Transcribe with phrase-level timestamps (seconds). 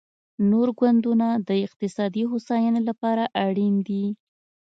[0.49, 4.05] نور ګوندونه د اقتصادي هوساینې لپاره اړین دي